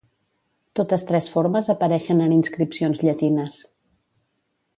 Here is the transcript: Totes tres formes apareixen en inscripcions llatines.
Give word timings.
Totes 0.79 1.03
tres 1.11 1.27
formes 1.33 1.69
apareixen 1.75 2.25
en 2.29 2.33
inscripcions 2.39 3.03
llatines. 3.09 3.61